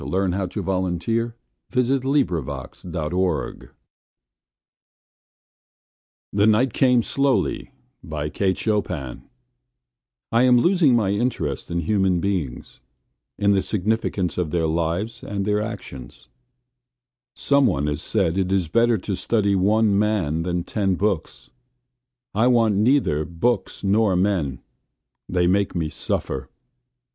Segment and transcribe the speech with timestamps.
[0.03, 3.69] Listen to this text (help | file info or download)
[6.35, 9.23] 109928The Night Came Slowly1895Kate Chopin
[10.31, 12.79] I am losing my interest in human beings;
[13.37, 16.29] in the significance of their lives and their actions.
[17.35, 21.51] Some one has said it is better to study one man than ten books.
[22.33, 24.61] I want neither books nor men;
[25.29, 26.49] they make me suffer.